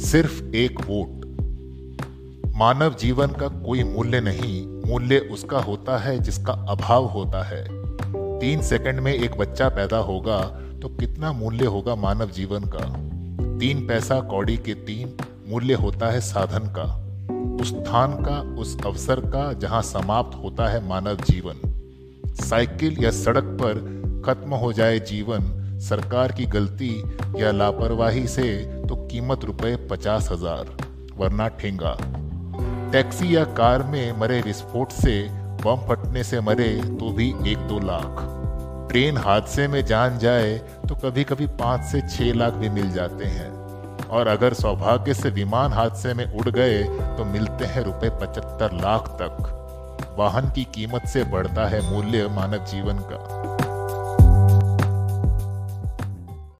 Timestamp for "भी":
37.12-37.28, 42.54-42.68